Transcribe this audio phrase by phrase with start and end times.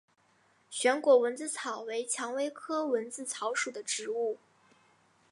[0.71, 4.39] 旋果蚊子草为蔷薇科蚊子草属的植物。